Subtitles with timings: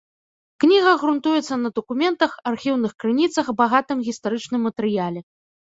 [0.63, 5.21] Кніга грунтуецца на дакументах, архіўных крыніцах, багатым гістарычным матэрыяле.